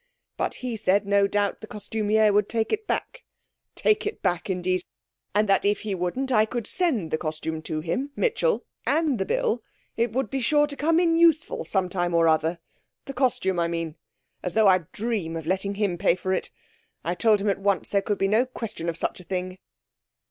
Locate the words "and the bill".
8.87-9.61